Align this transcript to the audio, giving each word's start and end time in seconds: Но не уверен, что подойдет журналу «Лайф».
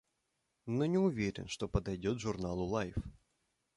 Но 0.65 0.87
не 0.87 0.97
уверен, 0.97 1.47
что 1.47 1.67
подойдет 1.67 2.17
журналу 2.19 2.65
«Лайф». 2.65 2.95